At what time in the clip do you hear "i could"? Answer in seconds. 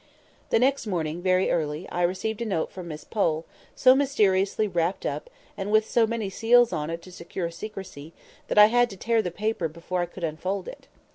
10.01-10.23